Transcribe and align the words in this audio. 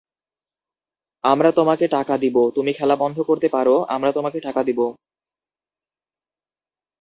আমরা 1.23 1.49
তোমাকে 1.51 1.85
টাকা 1.87 2.15
দিব, 2.17 2.35
তুমি 2.55 2.71
খেলা 2.73 2.95
বন্ধ 2.95 3.17
করতে 3.21 3.47
পারো, 3.49 3.75
আমরা 3.95 4.11
তোমাকে 4.11 4.39
টাকা 4.39 4.61
দিব! 4.63 4.79